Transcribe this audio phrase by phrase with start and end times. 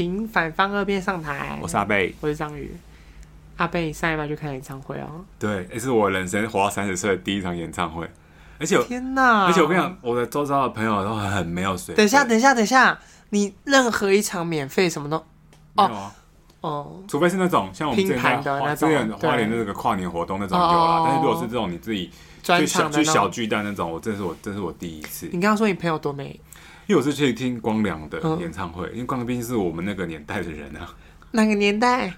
[0.00, 1.58] 请反方二辩上台。
[1.60, 2.74] 我是阿贝，我是张宇。
[3.58, 5.22] 阿贝，你上一拜去看演唱会哦？
[5.38, 8.08] 对，也是我人生活到三十岁的第一场演唱会。
[8.58, 9.44] 而且，天哪！
[9.44, 11.94] 而且我跟你讲，我的周遭的朋友都很没有水。
[11.94, 15.22] 等一下，等一下，等一下，你任何一场免费什么都
[15.74, 16.14] 没有啊？
[16.62, 21.02] 哦，除非是那种像我们之前的那种花莲的那个跨年活动那种有啦。
[21.04, 22.10] 但是如果是这种你自己
[22.42, 25.26] 去小去小巨蛋那种，我这是我这是我第一次。
[25.26, 26.40] 你刚刚说你朋友多美？
[26.90, 30.92] 因为我是去听光良的演唱会，因为光良毕竟是我们那个年代的人啊。
[31.30, 32.12] 哪个年代？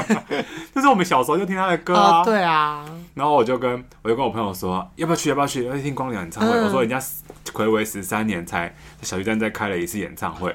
[0.74, 2.22] 就是我们小时候就听他的歌啊。
[2.22, 2.84] 对啊。
[3.14, 5.30] 然后我就跟我就跟我朋友说，要不要去？
[5.30, 5.64] 要不要去？
[5.64, 6.50] 要去听光良演唱会。
[6.60, 7.00] 我说人家
[7.54, 10.54] 暌违十三年才在小巨蛋再开了一次演唱会。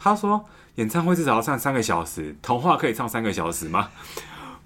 [0.00, 3.88] 他说演唱会至少要唱三个小时，童话可以唱三个小时吗？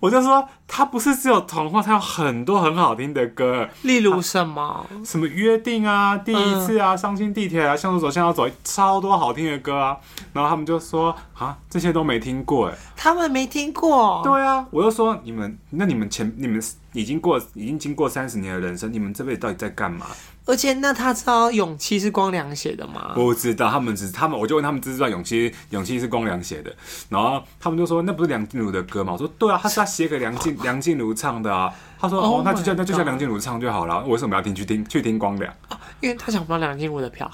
[0.01, 9.97] 我就说，他不是只有童话，他有很多很好听的歌，例如什么什么约定啊，第一次啊，伤心地铁啊，向左走向右走，超多好听的歌啊。
[10.33, 14.23] 然后他们就说啊，这些都没听过哎，他们没听过。
[14.25, 16.63] 对啊，我就说你们，那你们前你们
[16.93, 20.07] 已经过已经经过三十年的人生，你们这辈子到底在干嘛？
[20.51, 23.13] 而且，那他知道《勇气》是光良写的吗？
[23.15, 26.75] 不知道，他们只他们，我就问他们知不知道《勇气》《勇气》是光良写的，
[27.09, 29.13] 然后他们就说那不是梁静茹的歌吗？
[29.13, 31.73] 我说对啊，他是他写给梁静 梁静茹唱的啊。
[32.01, 35.55] 他说哦，那就叫那就叫梁静茹唱就好了，为什么要听去听去听光良？
[36.01, 37.31] 因为他抢不到梁静茹的票。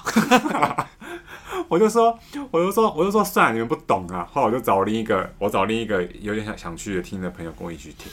[1.67, 2.17] 我就说
[2.51, 4.27] 我就说我就说算了，你们不懂啊。
[4.31, 8.11] 后来我就找另一个，我找另一个有点想想去的听的朋友跟我一起听。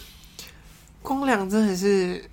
[1.03, 2.25] 光良真的是。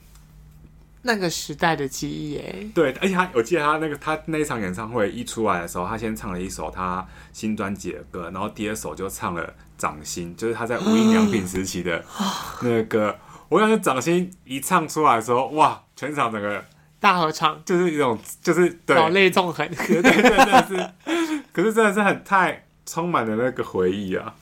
[1.04, 9.44] 那个时代的记忆哎，对，而且他，我记得他那个他那一场演唱会一出来的时候，他先唱了一首他新专辑的歌，然后第二首就唱了
[9.78, 12.04] 《掌心》，就是他在无印良品时期的
[12.62, 13.16] 那个歌。
[13.50, 16.64] 我感觉《掌心》一唱出来的时候，哇，全场整个
[17.00, 20.90] 大合唱，就是一种就是对老泪纵横， 对对对，真的是，
[21.52, 24.36] 可是真的是很太充满了那个回忆啊！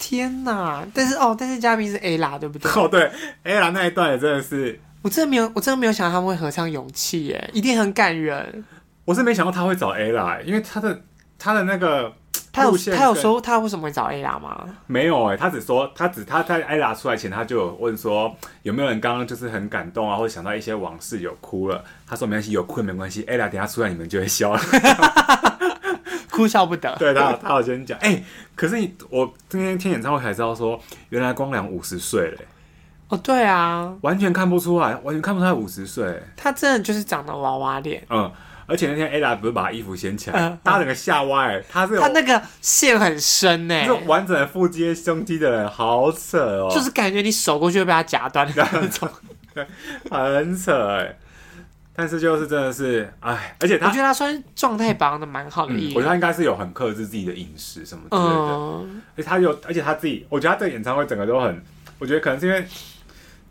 [0.00, 0.84] 天哪！
[0.92, 2.70] 但是哦，但是嘉宾是 Ella，对不对？
[2.72, 3.10] 哦，对
[3.44, 4.80] ，Ella 那一段也真的是。
[5.04, 8.64] 我真的没有，我真的没有想到他们会合唱《勇气》耶，一定很感人。
[9.04, 10.98] 我是没想到他会找 Ella，因为他的
[11.38, 12.10] 他的那个
[12.50, 14.64] 他有他有说他为什么会找 Ella 吗？
[14.86, 21.84] 没有哎，他只说他只他在 Ella 出来前，他就有问说有没有人刚刚就是很感动啊，或者想到一些往事有哭了。
[22.06, 24.60] 他说没关系，有哭没关系，Ella 等下出来你们就会笑了，
[26.32, 26.96] 哭笑不得。
[26.96, 32.38] 对他，他有先讲哎，可是你我今天听演唱会才知道说，原来光良五十岁了。
[33.08, 36.22] 哦，对啊，完全看不出来，完全看不出来五十岁。
[36.36, 38.02] 他真的就是长得娃娃脸。
[38.08, 38.32] 嗯，
[38.66, 41.62] 而且那天 Ella 不是把他衣服掀起来，嗯、他整个吓歪。
[41.68, 46.70] 他是他那个线很深呢，就是完整的腹肌、胸肌的人，好扯哦。
[46.74, 49.08] 就是感觉你手过去会被他夹断的那种，
[50.10, 51.16] 很扯哎。
[51.96, 55.92] 但是就是真的是，哎，而且他，我觉得他算状态保养的蛮好的、嗯。
[55.94, 58.50] 我觉得他应该是有很克制自己的饮食什么之类的。
[58.50, 61.62] 嗯、而且他有，而且他自己，我觉得他这个演唱会整个都很，
[61.98, 62.66] 我觉得可能是因为。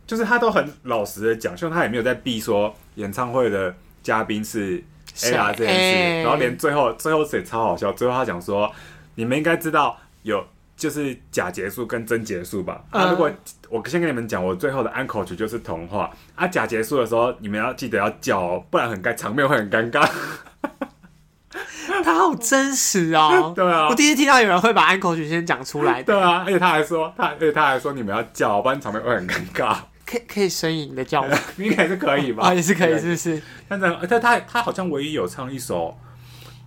[0.05, 4.77] 就是他都很老实的讲，就他也没有在避说演唱会的嘉宾是
[5.17, 8.71] Ella 这件事，欸、然后连最后最后也超好笑，最后他讲说，
[9.15, 12.83] 你们应该知道有就是假结束跟真结束吧？
[12.91, 13.31] 嗯、啊，如果
[13.69, 20.09] 我先跟你们讲，我最后的安口曲就是童话啊，假结束的时候你们要记得要叫哦，不然很尴场面会很尴尬。
[22.03, 29.77] 他好真实哦， 对啊，我第一次听到有人会把安口曲先讲出来，对啊，而且他还说他，而且他还说你们要叫，不然场面会很尴尬。
[30.13, 31.35] 可以可以呻吟的叫吗？
[31.57, 32.47] 应该是可以吧？
[32.47, 33.41] 啊， 也是可以，是不是？
[33.67, 35.97] 但是他他他好像唯一有唱一首，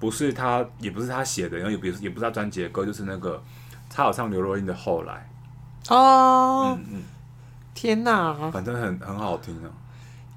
[0.01, 3.41] 不是他，也不是他写的，然后也不是也不是他专辑的歌，就是那个
[3.89, 5.29] 他有唱刘若英的《后来》
[5.95, 6.77] 哦。
[6.79, 7.03] 嗯嗯，
[7.75, 9.71] 天哪，反正很很好听啊。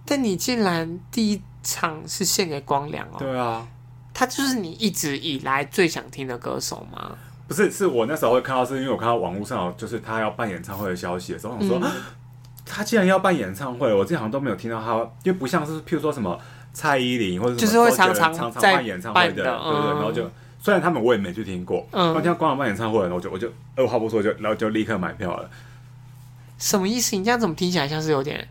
[0.06, 3.16] 但你竟然第一场是献给光良哦？
[3.18, 3.68] 对啊，
[4.14, 7.18] 他就是你一直以来最想听的歌手吗？
[7.48, 11.80] 不是，是我那时候会看到，是因为我看到网络上就是他要办演唱会的消息的时候，我说。
[11.82, 11.92] 嗯
[12.72, 16.40] 他既然要办演唱会，我这好像都没有听到他，因为不像是譬如说什么
[16.72, 19.94] 蔡依林或者就是会常常常常办演唱会的，的对不对？
[19.96, 20.30] 然后就
[20.62, 25.50] 虽然他们我也没去听过，嗯，那听到光良办演唱会，然后我就我就二话不说就然后就立刻买票了。
[26.60, 27.16] 什么意思？
[27.16, 28.48] 你这样怎么听起来像是有点？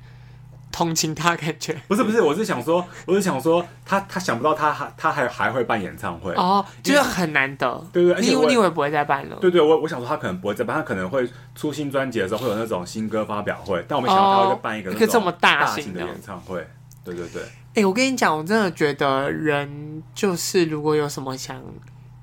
[0.78, 9.36] 同情他感觉不是不是，我是想说，我是想说，他他想不到他还他还还会办演唱会哦，就是很难得，对对，你以为你以为不会再办了？
[9.40, 16.64] 对对，我我想说他可能不会再办，他可能会出新专辑的时候会有那种新歌发表会，但我没想到他会办一个一个这么大型的演唱会。
[17.04, 17.42] 对对对，
[17.74, 21.60] 哎，我跟你讲，我真的觉得人就是如果有什么想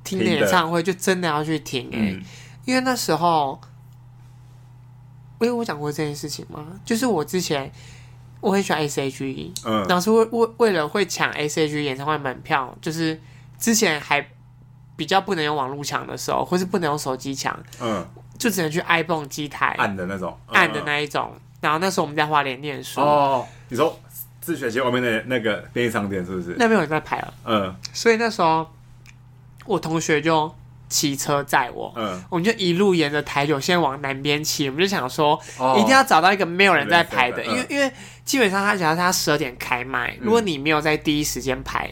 [0.05, 2.17] 听的演唱会，就真的要去听哎，
[2.63, 3.59] 因为那时候，
[5.41, 6.65] 因为我讲过这件事情吗？
[6.85, 7.69] 就是我之前。
[8.45, 13.19] 我很喜欢 S.H.E，嗯，当时为为为了会抢 S.H.E 演唱会门票，就是
[13.57, 14.23] 之前还
[14.95, 18.05] 比较不能用网络抢的时候，或是不能用手机抢，嗯，
[18.37, 21.33] 就只能去 iPhone 机台按的那种，按的那一种。
[21.59, 23.01] 然后那时候我们在花莲念书。
[23.01, 23.99] 哦，你说
[24.39, 26.49] 自学期外面的那个便利商店是不是？
[26.59, 28.67] 那边有人在排了，嗯，所以那时候
[29.65, 30.53] 我同学就
[30.87, 35.41] 骑车载我，嗯，我们就一路沿着台九线往南边骑，我们就想说
[35.77, 37.91] 一定要找到一个没有人在排的，因为因为
[38.25, 41.89] 基本上他假如他十二点开卖，如果你没有在第一时间排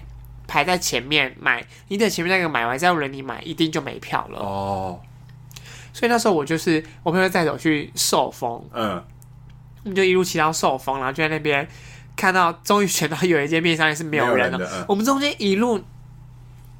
[0.47, 4.99] 排在前面买，你等前面那个买完再有人你买，一定就没票了哦。
[5.93, 9.01] 所以那时候我就是我朋友带我去寿丰，嗯。
[9.85, 11.67] 我们就一路骑到寿丰，然后就在那边
[12.15, 14.57] 看到，终于选到有一间便利商店是没有人了。
[14.57, 15.77] 人嗯、我们中间一路，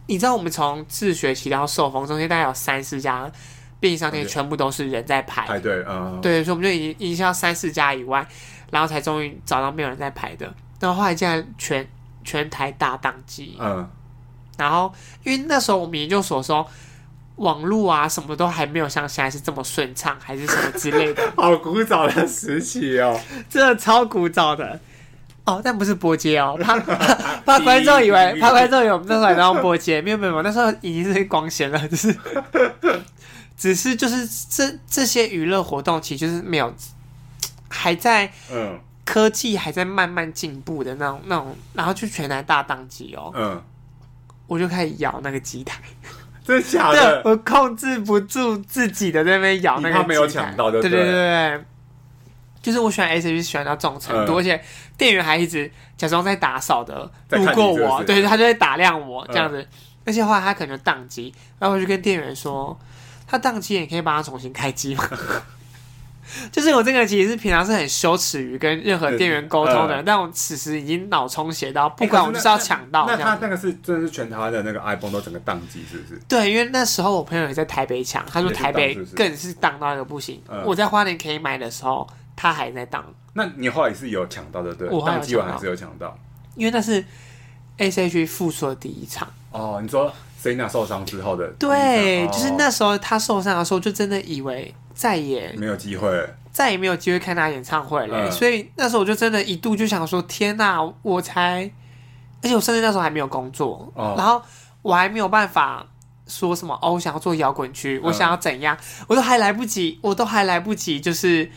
[0.08, 3.30] 你知道，我们从自学骑到寿丰，中间大概有三四家
[3.82, 5.84] 便利商店，全部都是人在排排队。
[5.86, 8.26] 嗯，对，所以我们就已经已经到三四家以外，
[8.74, 10.54] 然后才终于找到没有人在排的。
[10.82, 11.88] 然后后来竟然全
[12.26, 13.56] 全台大宕机。
[13.62, 13.88] 嗯，
[14.58, 14.94] 然后
[15.24, 16.68] 因为那时候我们研究所说。
[17.38, 21.24] 网络啊，什么都还没有像现在是这么顺畅，还是什么之类的。
[21.36, 24.80] 好古早的时期哦，真的超古早的
[25.44, 26.96] 哦，但不是播接哦，怕 怕，
[27.44, 32.16] 怕观众以为怕观众以为我们那时候还在用拨接，没有没有，那时候已经是光纤了，就是
[33.58, 36.72] 只是就是这这些娱乐活动，其实就是没有
[37.74, 38.80] 还在嗯。
[39.06, 43.62] 科技还在慢慢进步的那种那种，然后就全台大当机哦，嗯，
[44.48, 45.78] 我就开始摇那个机台。
[46.42, 47.22] 真的假的？
[47.26, 51.66] 我控制不住自己的在那边咬那个，他没有抢到，对对对对，
[52.62, 54.64] 就是我喜欢 S H，喜欢到这种程度，而且
[54.98, 59.68] 店员还一直假装在打扫的路过我，对，他就会打量我这样子，
[60.06, 62.80] 而且后来他可能就宕机，然后我就跟店员说，
[63.28, 65.04] 他宕机，你可以帮他重新开机吗？
[66.52, 73.06] 就是我这个其实是平常是很羞耻于跟任何店员沟通的人，呃、但我此时已经脑充血到，不管我就是要抢到。
[73.08, 76.20] 那他那个是真的是全台湾的那个 iPhone 都整个宕机，是不是？
[76.28, 80.42] 对，因为那时候我朋友也在台北抢，他说台北更是宕到一个不行。
[80.66, 83.02] 我在花莲可以买的时候，他还在宕。
[83.34, 84.88] 那你后来也是有抢到的，对？
[84.90, 86.18] 我宕机完还是有抢到，
[86.56, 87.04] 因为那是
[87.78, 89.28] S.H.E 复出的第一场。
[89.52, 91.48] 哦，你说 Selina 受伤之后的？
[91.60, 94.74] 对，就是那时候他受伤的时候，就真的以为。
[94.94, 96.10] 再也没有机会，
[96.52, 98.28] 再也没有机会看他演唱会了。
[98.28, 100.82] 嗯、所以那时候我就真的一度就想说：天哪！
[101.02, 101.70] 我才，
[102.42, 104.42] 而且我甚至那时候还没有工作，哦、然后
[104.82, 105.86] 我还没有办法
[106.28, 111.50] 说什么哦，我想要做摇滚区，我想要怎样，嗯、我都还来不及，我都还来不及，就是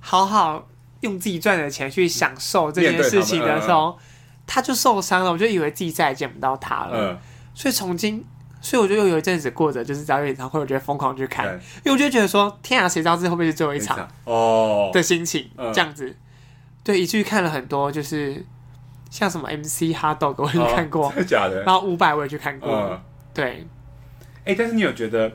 [0.00, 0.66] 好好
[1.00, 3.98] 用自己赚的钱去享受这件事情的时候，
[4.46, 5.32] 他，他就受伤了。
[5.32, 7.12] 我就以为自己再也见不到他了。
[7.12, 7.18] 嗯、
[7.54, 8.24] 所以从今。
[8.64, 11.44] 所以我就又有一阵子过着，就是只要有演唱会，我觉得疯狂去看，
[11.84, 14.90] 因为我就觉得说，天啊，谁知道这会不会是最后一场哦。
[14.90, 16.16] 的心情，哦、这样子，嗯、
[16.82, 18.42] 对，以至于看了很多，就是
[19.10, 21.62] 像什么 MC HotDog 我也看过，哦、真的假的？
[21.64, 23.00] 然后伍佰我也去看过，嗯、
[23.34, 23.66] 对，
[24.44, 25.30] 哎、欸，但是你有觉得，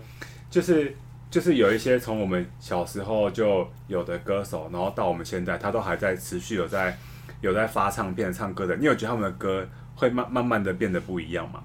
[0.50, 0.98] 就是
[1.30, 6.98] 就是有一些从我们小时候就有的歌手，然后到我们现在，他都还在持续有在
[7.42, 11.62] 有在发唱片、唱歌的，你有觉得他们的歌会慢慢慢的变得不一样吗？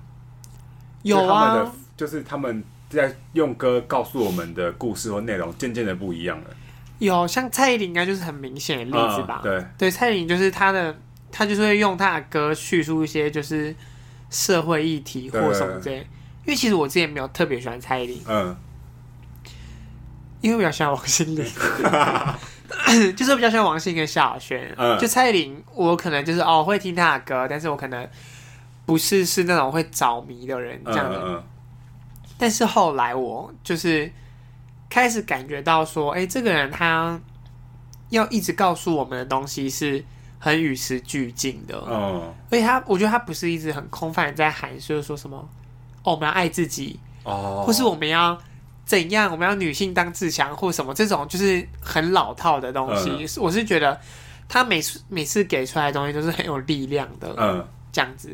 [1.04, 6.46] 有啊，就是他们在用歌告诉我们的故事或内容渐渐的不一样了。
[6.98, 9.43] 有，像蔡依林应该就是很明显的例子吧？
[9.44, 10.96] 嗯、对对，蔡依林就是她的，
[11.31, 13.74] 她就是会用她的歌叙述一些就是
[14.31, 15.98] 社会议题或什么之类。
[16.46, 18.56] 因为其实我之前没有特别喜欢蔡依林，嗯，
[20.40, 21.44] 因为比较喜欢王心凌，
[23.14, 24.74] 就是比较喜欢王心凌跟萧亚轩。
[24.79, 28.08] 嗯，就蔡依林，我可能就是哦会听她的歌，但是我可能。
[28.86, 31.10] 不是是那种会着迷的人这样。
[31.10, 31.43] 的，嗯嗯、
[32.36, 34.10] 但是后来我就是
[34.91, 37.19] 开始感觉到说，哎、欸，这个人他
[38.10, 40.05] 要一直告诉我们的东西是
[40.38, 45.36] 很与时俱进的，嗯，而且他我觉得他不是一直很空泛在喊，就是说什么
[46.03, 48.38] 哦，我们要爱自己哦，或是我们要
[48.84, 53.10] 怎样，我们要女性当自强或什么这种就是很老套的东西。
[53.10, 53.98] 嗯、我是觉得
[54.46, 58.31] 他每次每次给出来的东西都是很有力量的，嗯，这样子。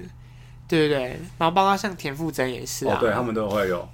[0.71, 3.89] 对对对，然后包括像田馥甄也是啊，哦、对他们都会有，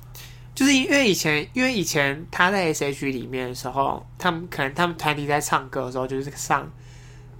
[0.54, 3.06] 就是因为以前，因为以前他在 S.H.
[3.06, 6.70] 里面的时候，他们可能他们团体在唱歌的时候，就是上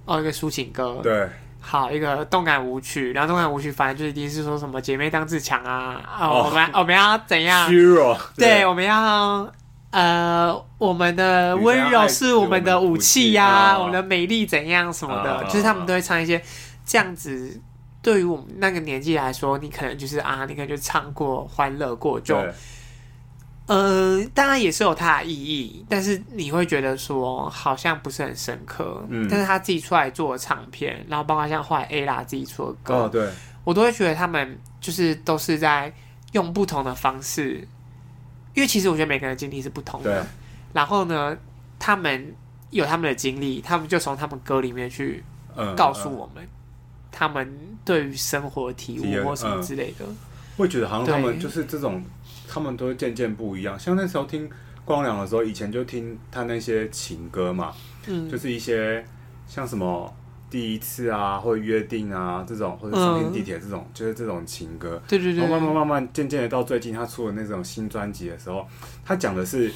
[0.05, 1.29] 哦一个抒情歌，对，
[1.61, 9.47] 好一个动感舞曲，然后动感舞曲反正就是一定是说什么姐妹当自强啊，哦，我们、哦、我们要怎样，虚弱，对，我们要
[9.91, 16.41] 呃我们的温柔是我们的武器呀、啊，我们的美丽怎样什么的，哦、就是他们都会唱一些
[16.85, 17.61] 这样子。
[18.07, 22.37] 对于我们那个年纪来说，你可能就是啊，你可能就唱过、欢乐过，就，
[23.65, 29.05] 嗯呃，当然也是有它的意义，但是你会觉得说好像不是很深刻。
[29.09, 33.29] 嗯，但是他自己出来做的唱片，然后包括像后来 Ella 自己出的歌，哦，对，
[33.65, 35.93] 我都会觉得他们就是都是在
[36.31, 37.67] 用不同的方式，
[38.53, 40.21] 因为其实我觉得每个人的经历是不同的。
[40.21, 40.27] 对。
[40.71, 41.37] 然后呢，
[41.77, 42.33] 他们
[42.69, 45.21] 有他们的经历，他们就从他们歌里面去
[45.75, 46.47] 告诉我们，
[47.17, 47.51] 他们
[47.83, 50.05] 对于生活体悟或什么之类的。
[50.55, 52.03] 会觉得好像他们就是这种，
[52.47, 53.79] 他们都渐渐不一样。
[53.79, 54.47] 像那时候听
[54.85, 57.73] 光良的时候，以前就听他那些情歌嘛，
[58.05, 59.03] 嗯，就是一些
[59.47, 60.13] 像什么。
[60.49, 65.01] 第一次啊，或者约定啊，这种或者上天地铁这种，嗯、就是这种情歌。
[65.05, 65.45] 对对对。
[65.45, 68.65] 慢慢慢慢，渐渐的到最近，他出了那种新专辑的时候，
[69.03, 69.69] 他讲的是，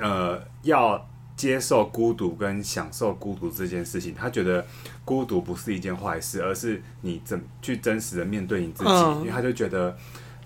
[0.00, 4.14] 呃，要接受孤独跟享受孤独这件事情。
[4.14, 4.66] 他觉得
[5.04, 8.90] 孤独不是一件坏事，而是你怎去真实的面对你自己。
[8.90, 9.96] 嗯、因为他就觉得，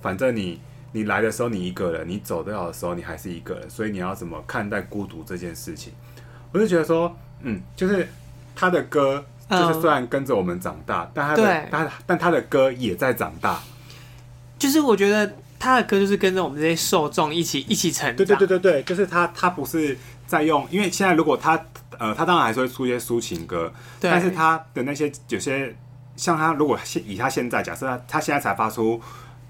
[0.03, 0.61] 反正你
[0.93, 5.93] 你来的时候你一个人，你走掉的时候你还是一个人，所以你要怎么看待孤独这件事情？
[6.53, 8.07] 我就觉得说，嗯，就是。
[8.53, 13.59] 他的歌就是虽然跟着我们长大，嗯、但他的对但但他的歌也在长大。
[14.59, 18.17] 就是我觉得他的歌就是跟着我们这些受众一起一起成长。
[18.17, 19.97] 对对对对对，就是他他不是
[20.31, 21.61] 在用，因为现在如果他
[21.99, 25.77] 呃他当然还是会出一些抒情歌，对但是他的那些有些
[26.15, 29.01] 像他如果现以他现在假设他他现在才发出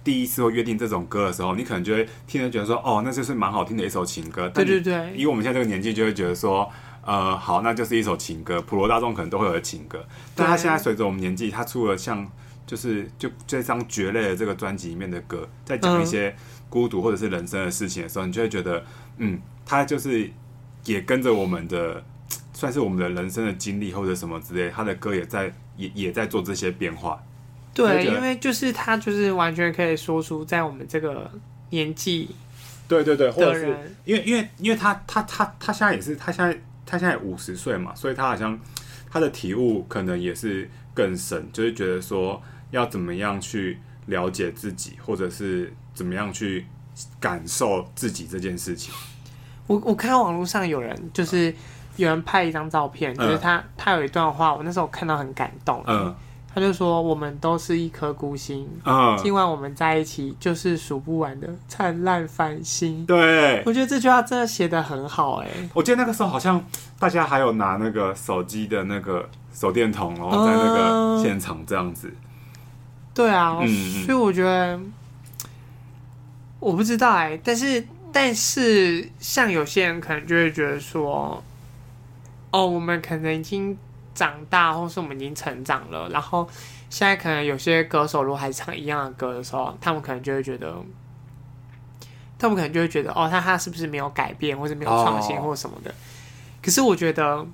[0.02, 4.48] 第一次或约定这种歌的时候，你可能就会听着觉得说哦，那就是蛮好听的一首情歌。
[4.48, 6.70] 对对对，以我们现在这个年纪就会觉得说。
[7.02, 10.04] 呃，好，那就是一首情歌，普罗大众可能都会有的情歌。
[10.36, 12.30] 但他现在随着我们年纪，他出了像
[12.66, 16.36] 就是就这张绝类的这个专辑里面的歌，在讲一些
[16.68, 18.84] 孤独或者是人生的事情的时候，你就会觉得，
[19.16, 20.30] 嗯，他就是
[20.84, 22.02] 也跟着我们的，
[22.52, 27.22] 算是我们的人生的经历或者什么之类，他的歌也在也也在做这些变化。
[27.72, 31.30] 对，因为就是他就是完全可以说出在我们这个
[31.70, 32.30] 年纪，
[32.88, 33.66] 对对对，或者是
[34.04, 36.58] 因为因为因为他他他他现在也是他现在。
[36.86, 38.58] 他现在五十岁嘛，所以他好像
[39.08, 46.66] 他的体悟可能也是更深，就是觉得说要怎么样去了解自己，或者是怎么样去
[47.20, 48.92] 感受自己这件事情。
[49.70, 51.54] 我我看到网络上有人就是
[51.94, 55.80] 有人拍一张照片，就是他、嗯、他有一段话，我那时候看到很感动。
[55.86, 56.12] 嗯。
[56.52, 65.46] 他就说：“我们都是一颗孤星，嗯，今晚我们在一起就是数不完的灿烂繁星。”对，我觉得这句话真的写的很好哎。
[65.72, 66.60] 我记得那个时候好像
[66.98, 69.24] 大家还有拿那个手机的那个
[69.54, 72.08] 手电筒，然后在那个现场这样子。
[72.08, 72.16] 嗯、
[73.14, 74.80] 对啊，嗯、所以我觉得
[76.58, 81.42] 我不知道哎，但是但是像有些人可能就会觉得说，
[82.50, 83.76] 哦，我们可能已经。
[84.12, 86.46] 长大，或是我们已经成长了，然后
[86.90, 90.76] 现在可能有些歌手如果还是唱一样的歌的时候，他们可能就会觉得，
[92.38, 95.98] 他们可能就会觉得，哦，他他是不是没有改变，或者没有创新，或什么的？Oh.
[96.60, 97.46] 可是我觉得，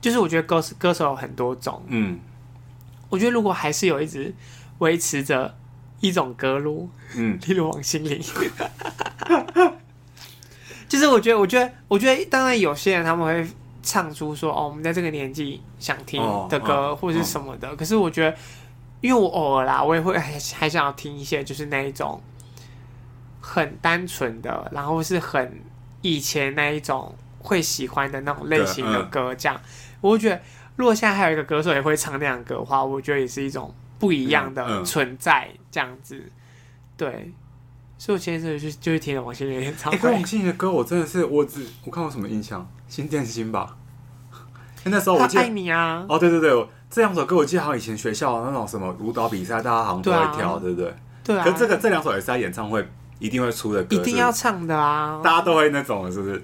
[0.00, 2.18] 就是我觉得歌歌手有很多种，嗯，
[3.10, 4.32] 我觉得如果还是有一直
[4.78, 5.54] 维持着
[6.00, 8.20] 一种歌路，嗯，例如王心凌，
[10.88, 13.48] 就是我觉得，我觉得，我觉得，当然有些人他们会。
[13.82, 17.66] 唱出说哦，我们在这个年纪想听的歌，或者是什么的。
[17.66, 18.36] 哦、可是我觉得，
[19.00, 22.22] 因为我偶尔啦，我也会还还想要听一些，就是那一种
[23.40, 25.62] 很单纯的，然后是很
[26.02, 29.34] 以前那一种会喜欢的那种类型的歌。
[29.34, 30.38] 这样，嗯、我觉得
[30.76, 35.48] 如果现在还有一个歌手也会唱那样歌的话，我觉得也是一种不一样的存在。
[35.70, 36.20] 这样子，
[36.96, 37.32] 对。
[37.96, 40.08] 所以我前一阵就就是听了王心凌演唱会。
[40.08, 42.68] 欸、王心凌的歌我真的是我只我看过什么印象？
[42.88, 43.76] 心电心吧。
[44.84, 46.04] 那时候我记得爱你啊。
[46.08, 50.94] 哦，对对对，这两首歌我记得好像以前学校那种什么舞蹈比赛，大家好像都会跳，对，啊、对不对？
[51.22, 51.44] 对啊。
[51.44, 52.88] 可是这个这两首也是在演唱会
[53.18, 55.20] 一定会出的歌，一定要唱的啊！
[55.22, 56.42] 大家都会那种，是不是？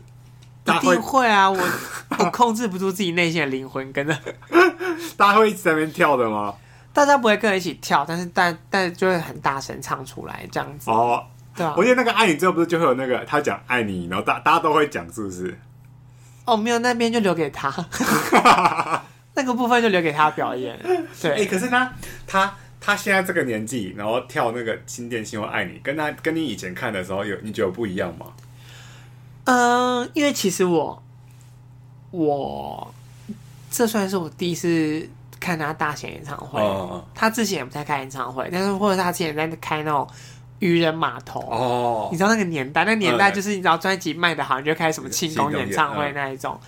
[0.67, 1.51] 一定会啊！
[1.51, 1.59] 我
[2.19, 4.15] 我控制不住自己内心的灵魂，跟着。
[5.17, 6.53] 大家会一直在那边跳的吗？
[6.97, 10.91] 大家不会跟着一起跳，但是但但就会很大声唱出来这样子。
[10.91, 11.23] 哦。
[11.55, 15.59] 对啊，我记得那个爱你之后不是就会有那个他讲爱你，然后大大家都会讲，是不是？
[16.47, 17.71] 哦，没有，那边就留给他，
[19.35, 20.79] 那个部分就留给他表演。
[21.21, 21.93] 对，哎、欸，可是他
[22.27, 28.27] 他他现在这个年纪，然后跳那个新电心或爱你，跟他跟你以前看的时候有你觉得不一样吗？
[29.45, 31.03] 嗯、呃，因为其实我
[32.11, 32.95] 我
[33.71, 35.09] 这算是我第一次
[35.41, 40.09] 看他大型演唱会，哦、他之前也不在开演唱会，但是或者他之前在开那种。
[40.59, 41.39] 渔人码头。
[41.41, 46.59] 哦，你知道那个年代，那个、年代就是你知道专辑卖的好，你就开什么庆功演唱会那一种，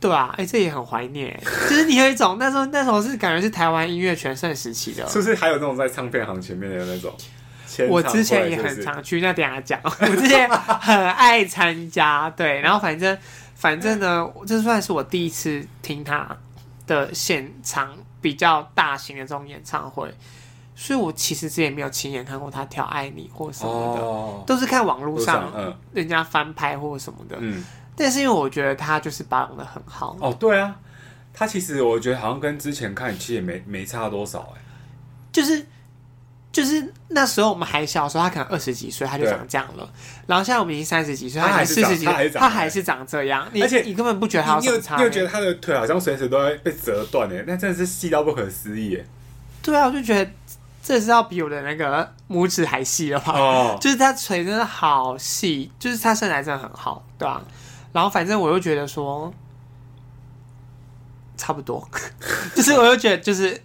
[0.00, 0.10] 对。
[0.10, 1.40] 啊，哎、欸，这也很怀念，
[1.70, 7.14] 就是你有一种那时候那时候是感觉是台湾音乐全盛时期的，是不是还有那种在唱片行前面的那种？
[7.88, 13.16] 我之前也很常去，那等下讲， 我之前很爱参加，对，然后反正
[13.54, 16.28] 反正呢，这算是我第一次听他
[16.86, 20.12] 的现场比较大型的这种演唱会。
[20.74, 25.52] 所以我其实之前没有亲眼看过他跳《爱你》或什么的，哦、都是看网络上
[25.92, 27.36] 人家翻拍或什么的。
[27.40, 27.62] 嗯，
[27.94, 30.16] 但是因为我觉得他就是保养的很好。
[30.20, 30.74] 哦，对啊，
[31.32, 34.60] 他其实我觉得好像跟之前看其实也没没差多少哎，
[35.30, 35.66] 就是。
[36.52, 39.88] 就是那时候我们还小的时候，他可能二十几岁他就长这样了。
[40.26, 42.04] 然后现在我们已经三十几岁，他还四十几，
[42.34, 43.48] 他还是长这样。
[43.58, 44.96] 而且你根本不觉得他有什么差。
[44.96, 49.04] 你又觉得他的腿好像随时都会被折断哎，那真的是细到不可思议哎。
[49.62, 50.30] 对啊，我就觉得
[50.82, 53.32] 这是要比我的那个拇指还细了吧？
[53.32, 57.42] 哦，就是他腿真的好细，就是他身材真的很好，对吧？
[57.94, 59.32] 然后反正我又觉得说
[61.38, 61.88] 差不多，
[62.54, 63.62] 就是我又觉得就是。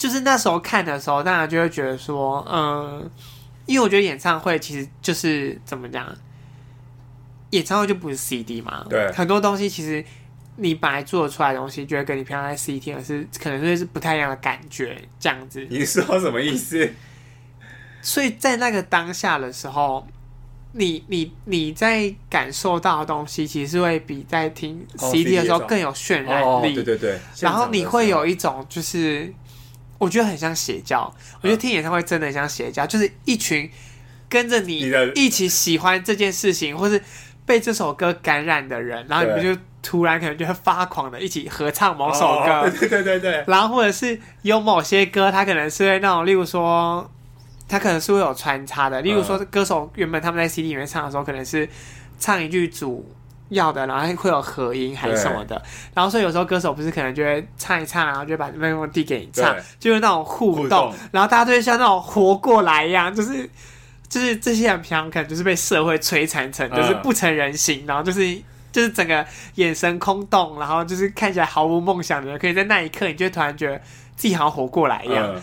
[0.00, 3.10] 就是那时候看的时候，当然就会觉得说，嗯，
[3.66, 6.10] 因为我觉得演唱会其实就是怎么讲，
[7.50, 10.02] 演唱会就不是 CD 嘛，对，很多东西其实
[10.56, 15.66] 你本来做出来的东西，就会跟你平常在 CD 听的是可能就是不太一样的感觉，这样子。
[15.68, 16.90] 你说什么意思？
[18.00, 20.06] 所以在那个当下的时候，
[20.72, 29.30] 你你你在感受到的东西，其实是会比在听 CD 的时候更有渲染力，哦、对对对，然后你会有一种就是。
[30.00, 33.70] 我觉得很像邪教，我觉得听演唱会真的很像邪教，就是一群
[34.30, 37.00] 跟着你一起喜欢这件事情，或是
[37.44, 47.10] 被这首歌感染的人，然后你们就突然可能就会发狂的一起合唱某首歌， 对对对对，然后或者是有某些歌，它可能是那种，例如说，
[47.68, 51.68] 他可能是会有穿插的，例如说歌手原本他们在 CD 里面唱的时候，可能是
[52.18, 53.06] 唱一句主。
[53.50, 55.60] 要的，然后会有合音还是什么的，
[55.94, 63.48] 然后所以有时候歌手不是可能就会唱一唱，然后就把麦克风递给你唱，就是那种互动，然后大家就会像那种活过来一样，就是
[64.08, 68.34] 就是这些人平常可能就是被社会摧残成就是不成人形，嗯、然后就是
[68.72, 73.76] 就是整个眼神空洞，然后就是看起来毫无梦想的人，可以在那一刻，你就会突然觉得
[74.16, 75.42] 自己好像活过来一样，嗯、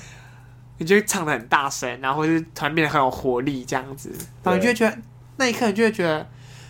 [0.78, 4.10] 你就会唱的很大声，然后或是突然变得很有活力这样子，
[4.44, 4.98] 然后你就会觉得
[5.36, 6.26] 那一刻你就会觉得。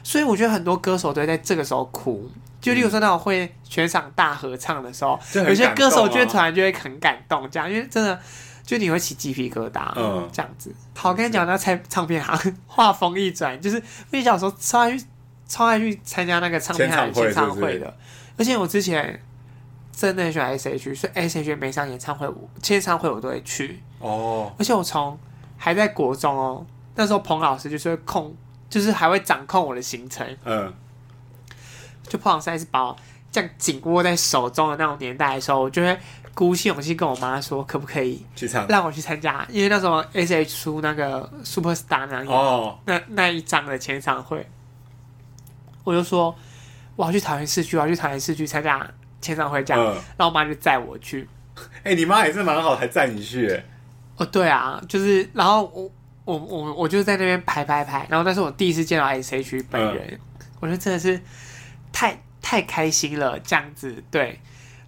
[0.07, 8.17] 所以我觉得很多歌手都会在这个时候哭，就例如说那种会全场大合唱的时候，嗯、有些歌手就会突然就会很感动，这样，因为真的
[8.63, 10.73] 就你会起鸡皮疙瘩，嗯，这样子。
[10.95, 15.05] 好，我跟你讲，那唱唱片行话锋一转，就是我小时候超爱去
[15.45, 17.93] 超爱去参加那个唱片行演唱会的，是是
[18.37, 19.21] 而且我之前
[19.91, 23.83] 真的很喜欢 S.H.E，所以 S.H.E 每场演唱会我签唱会我都会去。
[23.99, 25.19] 哦，而且我从
[25.57, 26.65] 还在国中哦，
[26.95, 28.33] 那时候彭老师就是会控。
[28.69, 30.73] 就是还会掌控我的行程，嗯，
[32.07, 32.97] 就彭老师还是把我
[33.31, 35.97] 这样紧握在手中的那种年代的时候，我就会
[36.33, 38.25] 鼓起勇气跟我妈说，可不可以
[38.67, 39.45] 让我去参加？
[39.49, 44.45] 因为那时候 S.H 出那个 Super Star 那哦，那那一张的签唱会，
[45.83, 46.35] 我就说
[46.95, 48.85] 我要去桃园市区，我要去桃园市区参加
[49.21, 51.27] 签唱会，这样，嗯、然后我妈就载我去。
[51.83, 53.63] 哎、欸，你妈也是蛮好，还载你去？
[54.17, 55.91] 哦，对啊，就是，然后我。
[56.27, 60.19] 我我我就在那边排排排，然后那是我第一次见到 S.H.E 本人，嗯、
[60.59, 61.17] 我觉得真的是
[61.93, 64.37] 太太开心了，这样子对。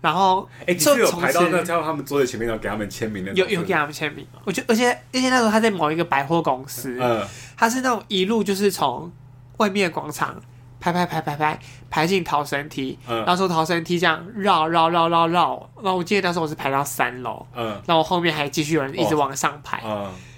[0.02, 4.25] 然后哎，欸、你是有排到那叫他们坐在前面，然后给他们签名的，有有给他们签名。
[4.43, 7.25] 我觉得，而且而且那时候他在某一个百货公司，嗯，
[7.56, 9.10] 他是那种一路就是从
[9.58, 10.41] 外面广场
[10.82, 20.28] 排排排排排排进逃生梯，嗯，然后从逃生梯这样绕绕绕绕绕，然后我记得那时候我是排到三楼，嗯，然后后面还继续有人一直往上排，哦、嗯。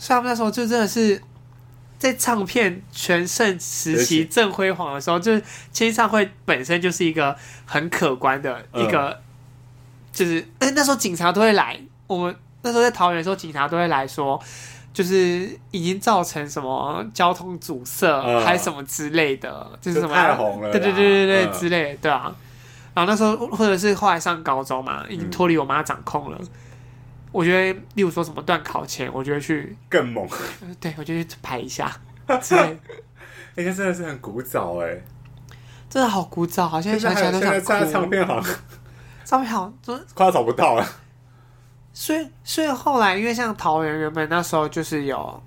[0.00, 1.20] 所以他们那时候就真的是
[1.98, 5.42] 在唱片全盛时期正辉煌的时候，就是
[5.74, 7.36] 签唱会本身就是一个
[7.66, 9.20] 很可观的一个，
[10.10, 14.42] 就是哎那时候警察都会来，我们那时候在桃园的时候，警察都会来说，
[14.94, 18.08] 就是已经造成什么交通阻塞
[18.42, 22.34] 还是什么之类的，就是什么太红了，对对对对对之类的，对啊。
[22.94, 26.40] 然后那时候或者是后来上高中嘛，已经脱离我妈掌控了。
[27.32, 30.28] 我觉得，例如说什么段考前，我就会去更猛。
[30.80, 31.90] 对，我就去排一下。
[32.26, 32.78] 对，
[33.54, 35.00] 那个真的是很古早哎，
[35.88, 37.66] 真的好古早，好像想起来都想哭。
[37.66, 38.44] 现在唱片行，
[39.24, 40.86] 唱片行就快要找不到了。
[41.92, 45.42] 所以，所以后来，因为像桃园原本那时候就是有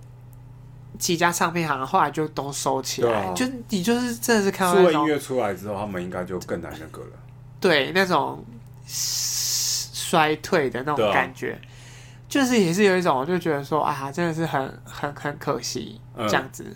[0.99, 3.27] 几家唱片行，后来就都收起来。
[3.27, 7.11] 啊、就你就是真的是看到那种音乐出来之后，他们应该就更难那个了。
[7.61, 8.43] 对，那种
[8.85, 11.57] 衰退的那种感觉。
[12.33, 16.63] 就是也是有一种，就觉得说啊，真的是很很很可惜这样子。
[16.63, 16.75] 嗯、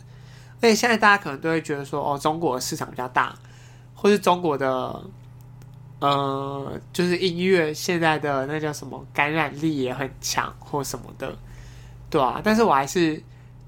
[0.57, 3.33] 而且现在大家可能都会觉得说，哦，中国的市场比较大，
[3.95, 5.01] 或是中国的，
[5.99, 11.35] 呃，就是音乐现在的那叫什么感染力也很强，或什么的，
[12.07, 12.39] 对啊。
[12.43, 13.19] 但是我还是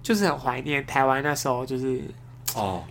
[0.04, 2.04] 就是很怀念台湾那时候，就是
[2.54, 2.84] 哦，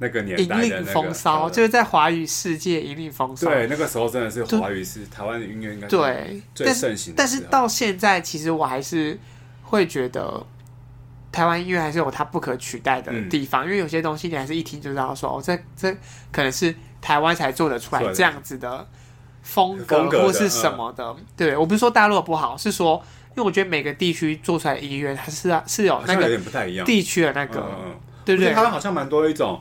[0.00, 3.48] 那个年代的、那个、引领风骚，就是在华语世界引领风骚。
[3.48, 7.16] 对，那个时候真的是华语是台湾的音乐应该对最盛行的。
[7.16, 9.18] 但是到现在，其实我还是
[9.62, 10.46] 会觉得
[11.32, 15.92] 台湾音乐还是有它不可取代的地方，嗯、因为有些东西你还是一听就知道说，哦，这这
[16.30, 18.86] 可能是台湾才做得出来这样子的
[19.42, 21.04] 风格或是什么的。
[21.04, 26.38] 嗯、对，我不是说大陆不好，是说因为我觉得每个地区做出来的音乐它是啊是有那个
[26.84, 27.68] 地区的那个，
[28.24, 28.54] 对不对？
[28.54, 29.60] 台湾好像蛮多一种。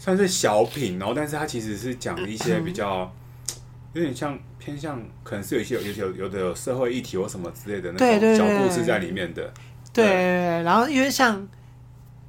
[0.00, 3.12] 算是小品，然后但是它其实是讲一些比较
[3.92, 9.52] 有点像偏向，可能是有一些有有有的有社会议题或什么之类的那种小故事在里面的。
[9.92, 11.46] 对，对，对，对，然后因为像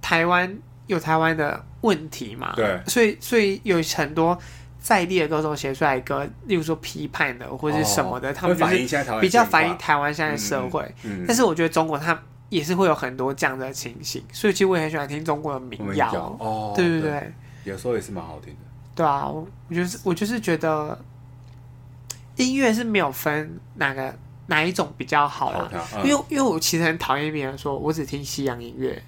[0.02, 0.54] 台湾
[0.88, 4.38] 有台湾的问题嘛，对，所以所以有很多
[4.78, 10.84] 在地的歌手写出来歌，例如说批判的或者是什么的，哦、他们就是比较反映台湾现在的社会。
[11.04, 17.34] 嗯嗯、但是我觉得中国它也是会有很多这样的情形，所以其实我也很喜欢听中国的民谣，哦，对不对，对？
[17.64, 18.60] 有时候也是蛮好听的。
[18.94, 21.00] 对啊，我就是我就是觉得
[22.36, 24.14] 音乐是没有分哪个
[24.48, 29.02] 哪一种比较好啦，嗯、因为因为我其实很讨厌别人说我只听西洋音乐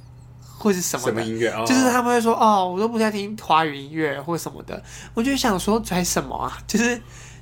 [0.57, 4.81] 或是什么什么音乐，哦、就是他们会说哦，我都不太听华语音乐或什么的，
[5.13, 6.99] 我就想说拽什么啊， 就是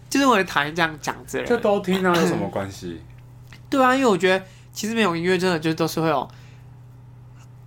[0.09, 1.49] 就是我很讨厌这样讲之类的。
[1.49, 2.99] 就都听啊，有什么关系？
[3.69, 4.43] 对啊，因为我觉得
[4.73, 6.27] 其实没有音乐真的就都是会有，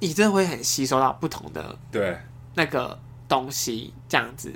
[0.00, 2.18] 你真的会很吸收到不同的对
[2.54, 2.98] 那个。
[3.28, 4.52] 东西这样子，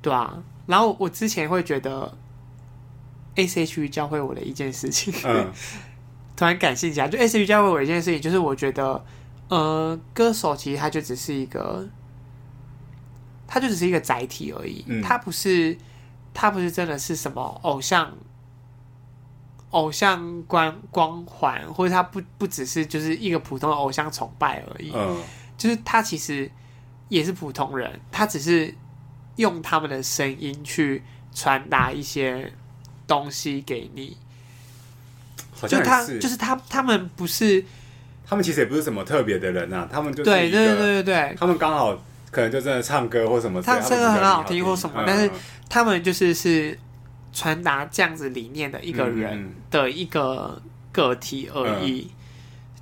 [0.00, 0.42] 对啊。
[0.66, 2.16] 然后我之前会觉得
[3.34, 5.52] ，S.H.E 教会我的一件事情，嗯、
[6.34, 7.06] 突然感兴趣啊。
[7.06, 9.04] 就 S.H.E 教会我一件事情，就是我觉得，
[9.48, 11.86] 呃，歌手其实他就只是一个，
[13.46, 14.82] 他就只是一个载体而已。
[14.88, 15.76] 嗯、他不是，
[16.32, 18.10] 他不是真的是什么偶像，
[19.68, 24.90] 偶像光光环，或者他不不只是就是一个普通的偶像崇拜而已。
[24.94, 25.22] 嗯、
[25.58, 26.50] 就是他其实。
[27.14, 28.74] 也是普通人，他只是
[29.36, 31.00] 用他们的声音去
[31.32, 32.52] 传达一些
[33.06, 34.16] 东西给你。
[35.52, 37.64] 好像，就他就是他，他们不是，
[38.26, 41.96] 他们其实也不是什么特别的人啊，他们就是对对对对对，他们刚好
[42.32, 45.30] 可能就真的唱歌或什么，他声音很好听或什么，但是
[45.68, 46.76] 他们就是是
[47.32, 52.10] 传达这样子理念的一个人的一个个体而已。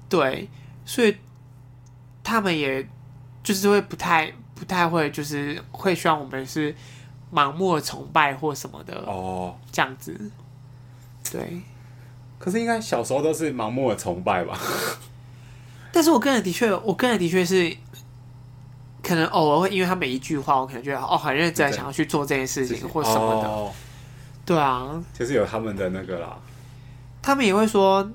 [0.09, 0.49] 对，
[0.87, 1.15] 所以
[2.25, 2.89] 他们也。
[3.43, 6.75] 就是会不太不太会，就是会希望我们是
[7.33, 10.19] 盲目的崇拜或什么的哦，这样子。
[11.31, 11.61] 对，
[12.39, 14.59] 可是应该小时候都是盲目的崇拜吧？
[15.93, 17.77] 但是我个人的确，我个人的确是，
[19.03, 23.49] 可能偶尔会因为他每一句话，我可能觉得哦，很认真想要去做这件事情或什么的。
[23.49, 23.73] 哦、
[24.47, 26.37] 对啊，就是有他们的那个啦，
[27.21, 28.09] 他们也会说。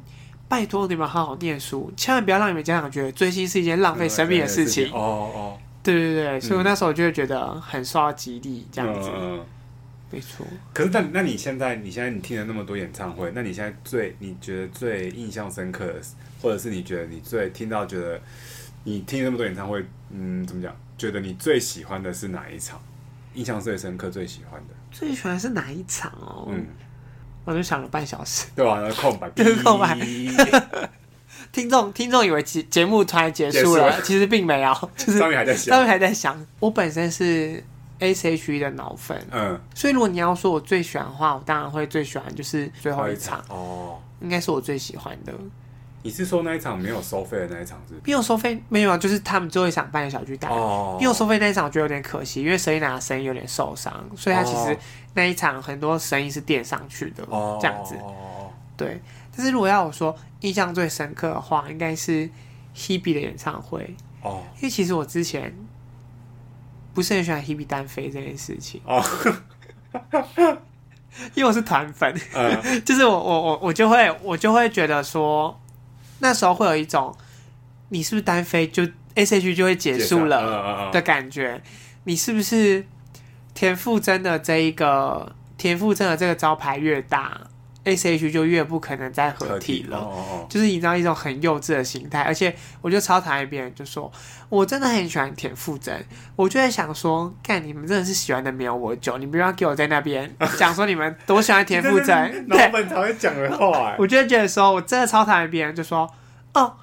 [0.50, 4.92] 拜托你们好好念书，千万不要让你们家长觉得追星是一件浪费生命的事情。
[4.94, 4.98] 哦
[5.36, 9.10] 哦，对对对，所以我那时候就会觉得很受到激励，这样子。
[9.14, 9.44] 嗯，
[10.10, 10.46] 没错。
[10.74, 16.02] 可是，那那你现在，你现在你听了那么多演唱会，那你现在最你觉得最印象深刻的，
[16.42, 18.20] 或者是你觉得你最听到觉得
[18.86, 20.74] 你听那么多演唱会，嗯，怎么讲？
[20.98, 22.82] 觉得你最喜欢的是哪一场？
[23.34, 24.74] 印象最深刻、最喜欢的？
[24.92, 26.48] 最喜欢是哪一场哦？
[26.50, 26.66] 嗯。
[27.48, 28.78] 我就想了半小时，对吧？
[29.00, 29.98] 空白，就是空白。
[31.54, 36.46] 听众听众以为节节目突然结束了，其实并没有， 就是上面还在想，上面还在想。
[36.60, 37.64] 我本身是
[38.00, 45.34] S.H.E 的脑粉，嗯，所以如果你要说我最喜欢的话，我当然会最喜欢就是最后一场哦，应该是我最喜欢的。
[46.08, 47.94] 你是说那一场没有收费的那一场是？
[48.06, 50.50] 没有收费，没有啊，就是他们最后一场办的小巨蛋。
[50.50, 54.78] 哦，没有收费那一场，我觉得有点可惜，因为 Selina 的声音有点受伤，所以他其实
[55.16, 57.94] 那一场很多声音是垫上去的，哦、这样子。
[58.78, 59.02] 对，
[59.36, 62.30] 但是如果要我说印象最深刻的话，应该是
[62.74, 63.94] Hebe 的演唱会。
[64.22, 65.54] 哦，因为其实我之前
[66.94, 68.80] 不是很喜欢 Hebe 单飞这件事情。
[68.86, 69.04] 哦，
[71.36, 75.60] 因为我是团粉，嗯、 就是我我我我就会我就会觉得说。
[76.20, 77.16] 那时候会有一种，
[77.90, 78.84] 你是不是单飞就
[79.16, 81.62] S.H.E 就会结束了的感觉？
[82.04, 82.86] 你是不是
[83.54, 87.42] 田馥甄的这一个田馥甄的这个招牌越大
[87.96, 90.08] ，S.H.E 就越不可能再合体了？
[90.50, 94.12] 就是你知道一种很幼稚的心态，而且我就超讨厌别人就说，
[94.50, 103.96] 我真的很喜欢田馥甄，我就在想说，干你们真的是喜欢的没有我久，你不要给我在那边 讲说你们多喜欢田馥甄，老本才会讲的话。
[104.00, 106.10] 我就觉得说我真的超讨厌别人就说。
[106.54, 106.74] 哦，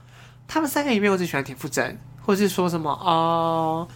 [0.47, 3.89] 他们三个里面我只喜欢田馥甄，或是说什么哦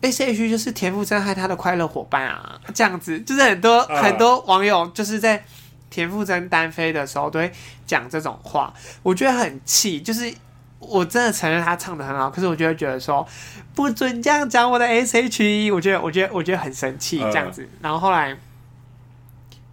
[0.00, 4.02] ，S.H.E 就是田馥甄和他的快乐伙伴啊，这样子就是很多、uh.
[4.02, 5.42] 很多网友就是在
[5.90, 7.50] 田馥甄单飞的时候都会
[7.86, 8.72] 讲这种话，
[9.02, 10.32] 我觉得很气，就是
[10.78, 13.26] 我真的承认他唱的很好，可是我就会觉得说
[13.74, 17.62] 不准这样讲我的 S.H.E，我觉得我觉得我觉得很生气这样子。
[17.62, 18.36] 嗯、然后后来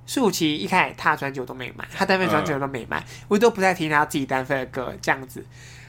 [0.05, 5.45] 舒淇一开始他的专辑我都没买，他单飞专辑我都没买，嗯、我都不太听他自己单飞的歌这样子。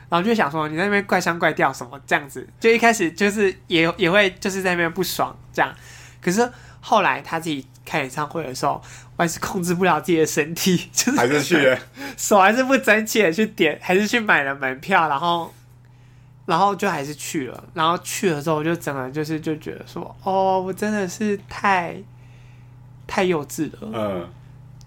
[0.09, 5.75] 然后就想说你在那边怪腔怪调什么这样子，就一开始就是也也会就是在那边不爽这样，
[6.21, 6.49] 可是
[6.81, 8.81] 后来他自己开演唱会的时候，
[9.17, 11.77] 我还是控制不了自己的身体， 就是还是去
[12.17, 15.53] 手还是不争气的去点，还是去买了门票，然后
[16.47, 21.97] 然后就还是去了，然后去了之后我就整个就是就觉得说，哦，我真的是太
[23.07, 24.29] 太幼稚了，嗯，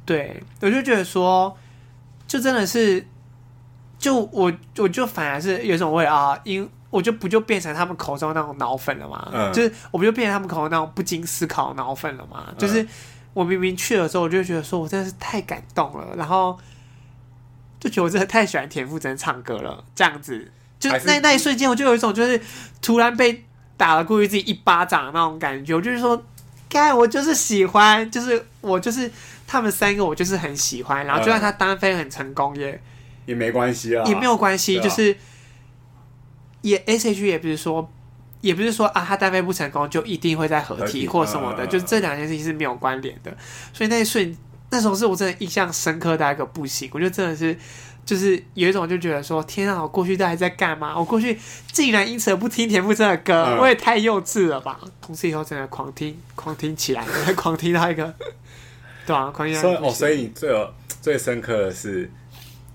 [0.05, 1.57] 对，我就觉得说，
[2.27, 3.05] 就真的是。
[3.99, 12.87] 就我我就反而是有一种味啊，因我就不就变成他们口中那种脑粉了嘛，嗯、就是我不就变成他们口中那种不经思考脑粉了嘛，嗯、就是
[13.33, 16.57] 我明明去了之后，我就觉得说我真的是太感动了，然后
[17.79, 22.41] 就觉得我真的太喜欢田馥甄唱歌了，这样子，就那那一瞬间，我就有一种就是
[22.81, 23.43] 突然被
[23.77, 26.23] 打了过去自己一巴掌的那种感觉，我就是说，
[26.67, 29.11] 该我就是喜欢，就是我就是
[29.45, 32.81] 他们三个，我就是很喜欢，然后就算他单飞很成功也。
[33.27, 35.13] 也没关系啊，也没有关系，啊、就是
[36.61, 37.91] 也 S H 也不是说，
[38.41, 43.35] 也不是说啊，他单飞不成功就一定会再合体或什么的，就是这两件事情是没有关联的。
[43.73, 44.35] 所以那一瞬，
[44.69, 47.57] 那时候是我真的印象深刻的一个不行，我就真的是
[48.05, 50.97] 就是有一种就觉得说，天啊，我过去到底在干嘛？
[50.97, 51.37] 我过去
[51.71, 54.79] 竟然因此而不听田馥甄的歌，嗯、我也太幼稚了吧！
[55.01, 58.13] 从此以后真的狂听，狂听起来，狂听到一个，
[59.05, 59.59] 对啊，狂听。
[59.59, 62.09] 所以哦，所以你最有最深刻的是。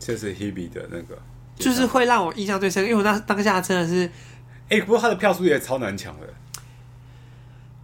[0.05, 1.17] 就是 Hebe 的那个，
[1.57, 4.11] 就是会让我印象最深，因为我那当下真的是，
[4.73, 6.27] 哎、欸，不过他的票数也超难抢的，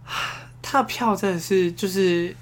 [0.59, 2.35] 他的票真的是就是，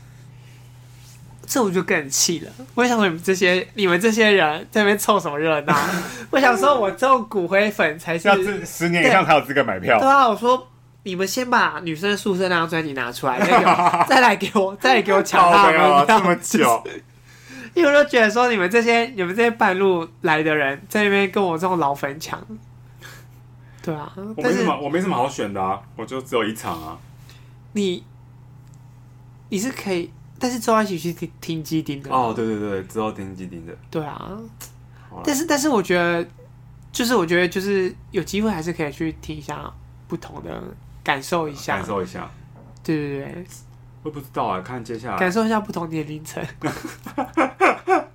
[1.46, 2.52] 这我就更气了。
[2.76, 5.76] 我想说你们这些你们这些人在那边凑什么热闹？
[6.32, 10.00] 我想说我这种骨灰粉才是，要十年以上才有资格买票。
[10.00, 10.66] 对啊，我说
[11.04, 16.84] 你们先把女生宿舍那张专辑拿出来，再 再来给我再来给我抢他们 这么久。
[17.74, 22.44] 因为我就觉得说，你们这些你们这些半路来的人，在那边跟我这种老粉抢，
[23.88, 26.98] 对啊，我没什么，我没什么好选的啊，我就只有一场啊。
[27.72, 28.04] 你
[29.48, 34.38] 你是可以，但是之后一起去听听基丁的哦，对对对，之后听基丁的，对啊。
[35.24, 36.28] 但是但是我觉得，
[36.92, 39.72] 就是我觉得就是有机会还是可以去听一下
[40.10, 40.62] 不同的，
[41.02, 42.30] 感受一下，感受一下，
[42.84, 43.46] 对对对。
[44.04, 46.46] 我不知道啊，看接下来感受一下不同年龄层。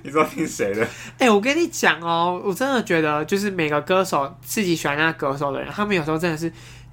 [0.04, 0.82] 你知道听谁的？
[1.18, 6.52] 哎、欸，我跟你讲哦，我真的觉得，就是每个歌手自己喜欢那个歌手的人，他们有时候真的是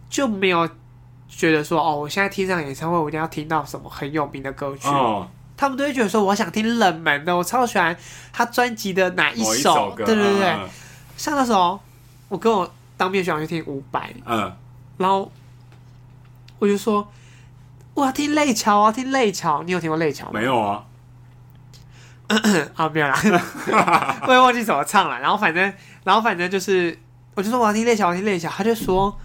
[0.10, 0.67] 就没有
[1.28, 4.88] 觉得说，哦，我现在听这场演唱会，我一定要听到什么很有名的歌曲。
[4.88, 7.96] 哦、他们都会觉得说，我想听冷门的，我超喜欢
[8.32, 9.91] 他专辑的哪一首？
[9.91, 10.70] 歌对对对，嗯、
[11.15, 11.80] 像那时候，
[12.30, 14.52] 我跟我当面喜欢去听伍佰，嗯，
[14.98, 15.32] 然后
[16.60, 17.08] 我就说。
[17.93, 20.32] 我要听泪桥啊，听泪桥，你有听过泪桥吗？
[20.36, 20.86] 没有啊。
[22.76, 23.16] 啊，没有啦，
[24.28, 25.20] 我也忘记怎么唱了。
[25.20, 26.98] 然后反正，然后反正就是，
[27.36, 28.50] 我就说我要听泪桥，我要听泪桥。
[28.50, 29.18] 他就说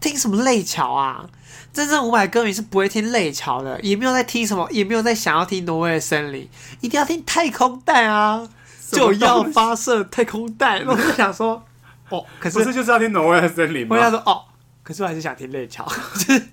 [0.00, 1.24] 听什么泪桥啊？
[1.72, 6.48] 真正五百歌迷是不会听泪桥的，也没有在听什么，也没有在想要听挪威的森林，
[6.80, 8.48] 一定要听太空弹啊！
[8.90, 10.84] 就要发射太空弹。
[10.84, 11.62] 我就想说，
[12.08, 13.94] 哦，可是不是就是要听挪威的森林吗？
[13.94, 14.42] 我想说，哦，
[14.82, 15.86] 可是我还是想听泪桥。
[16.14, 16.48] 就 是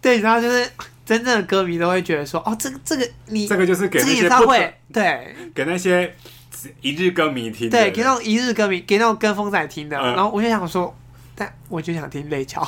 [0.00, 0.70] 对，然后就是
[1.08, 6.14] 真正的歌迷都会觉得说，哦，这个这个你这个就是给那些演唱会对，给那些
[6.82, 9.96] 一日歌迷听，对，给那种一日歌迷，给那种跟风仔听的。
[9.96, 10.94] 嗯、然后我就想说，
[11.34, 12.62] 但我就想听泪桥。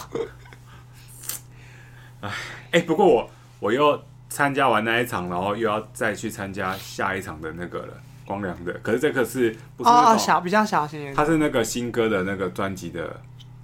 [2.22, 2.30] 哎，
[2.70, 7.92] 哎，不过我我又参加完那一场，然后又要再去参加下一场的那个了，
[8.24, 8.72] 光良的。
[8.82, 13.20] 可是这个是不是哦，小比较小型，他是那个新歌的那个专辑的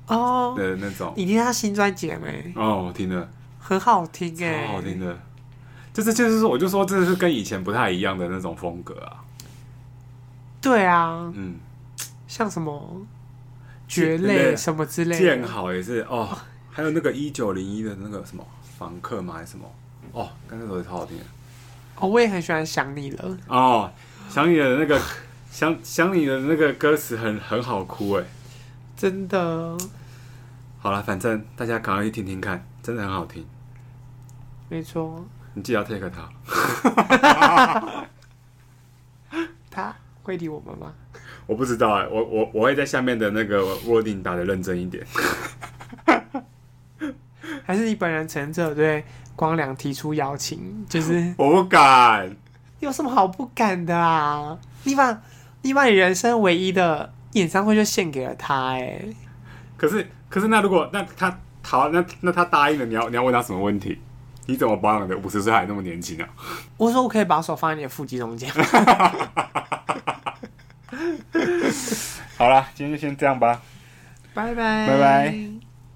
[0.09, 1.15] 哦的那种。
[1.17, 2.53] 你听他新专辑了没？
[2.55, 3.27] 哦，我听了。
[3.69, 5.19] 很好听哎，超好听的，
[5.93, 9.25] 就是就是说，我就说这是跟以前不太一样的那种风格啊。
[10.61, 11.57] 对啊，嗯，
[12.29, 13.05] 像什么
[13.89, 16.29] 蕨类什么之类的，建好也是哦，
[16.71, 18.47] 还有那个一九零一的那个什么
[18.79, 19.35] 房客吗？
[19.35, 19.69] 还是什么？
[20.13, 21.25] 哦，刚才首也超好听的。
[21.97, 23.39] 哦，我也很喜欢想你了。
[23.49, 23.93] 哦，
[24.29, 25.01] 想你的那个
[25.51, 28.25] 想想你的那个歌词很很好哭哎，
[28.97, 29.77] 真的。
[30.79, 33.45] 好了，反正大家赶快去听听看，真的很好听。
[34.69, 35.25] 没错，
[35.55, 36.29] 你记得要 take 他。
[39.71, 40.93] 他会理我们吗？
[41.47, 45.05] 我不知道哎、欸，我我我会在下面的那个 wording 打的认真一点。
[47.65, 50.85] 还是你本人承着对光良提出邀请？
[50.89, 52.35] 就是 我不敢。
[52.81, 54.59] 有什么好不敢的啊？
[54.85, 55.23] 你把
[55.63, 59.03] 你把你人生唯一的演唱会就献给了他哎。
[59.77, 63.99] 可是可是那如果那他好那那他答应了，你要你要问他什么问题？
[64.47, 66.29] 你怎么保养的五十岁还那么年轻啊？
[66.77, 68.51] 我说我可以把手放在你的腹肌中间。
[72.39, 73.61] 好啦，今天就先这样吧，
[74.35, 75.66] 拜拜，拜拜。